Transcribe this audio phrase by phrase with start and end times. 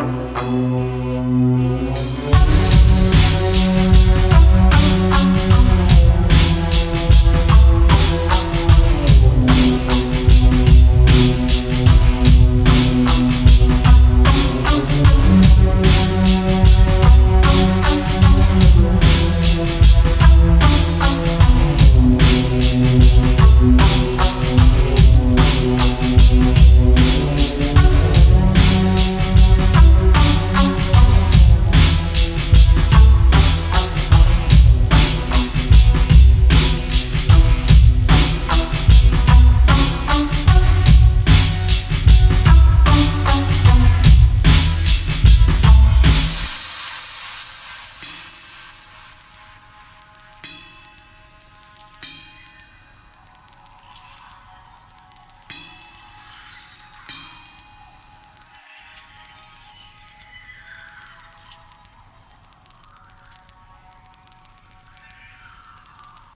[0.00, 0.99] Música